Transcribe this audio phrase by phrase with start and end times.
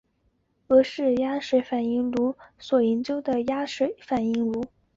[0.69, 4.65] 俄式压水反应炉所研发的压水反应炉。